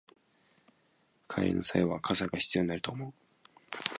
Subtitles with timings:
[1.27, 3.13] 帰りの際は傘が必要になると思う